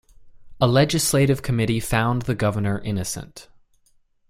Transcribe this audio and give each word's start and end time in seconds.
A 0.59 0.65
legislative 0.65 1.43
committee 1.43 1.79
found 1.79 2.23
the 2.23 2.33
governor 2.33 2.79
innocent. 2.79 3.49